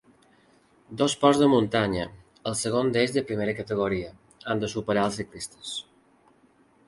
Dos 1.01 1.15
ports 1.23 1.41
de 1.41 1.49
muntanya, 1.51 2.07
el 2.51 2.55
segon 2.63 2.89
d'ells 2.95 3.13
de 3.17 3.23
primera 3.31 3.55
categoria, 3.59 4.09
han 4.53 4.63
de 4.65 4.73
superar 4.75 5.07
els 5.11 5.19
ciclistes. 5.23 5.77